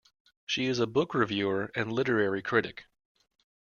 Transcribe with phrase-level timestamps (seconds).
[0.47, 2.85] She is a book reviewer and literary critic.